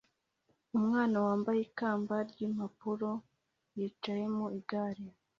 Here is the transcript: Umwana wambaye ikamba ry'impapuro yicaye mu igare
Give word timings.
Umwana 0.77 1.15
wambaye 1.25 1.59
ikamba 1.67 2.15
ry'impapuro 2.31 3.11
yicaye 3.77 4.25
mu 4.35 4.45
igare 4.59 5.05